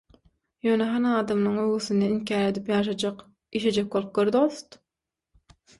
[0.67, 3.23] ýöne hany adamlaň öwgüsini inkär edip ýaşajak,
[3.61, 4.85] işlejek bolup gör, dost.